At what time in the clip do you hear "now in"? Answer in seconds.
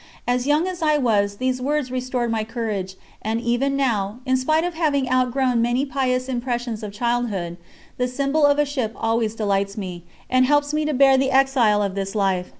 3.75-4.35